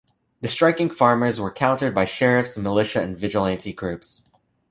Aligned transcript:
The 0.39 0.47
striking 0.47 0.89
farmers 0.89 1.39
were 1.39 1.51
countered 1.51 1.93
by 1.93 2.05
sheriffs, 2.05 2.57
militia, 2.57 3.03
and 3.03 3.15
vigilante 3.19 3.71
groups. 3.71 4.31